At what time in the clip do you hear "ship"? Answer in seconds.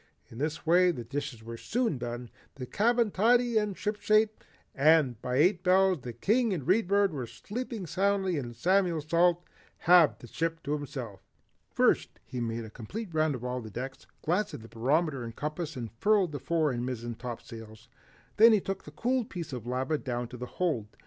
10.25-10.63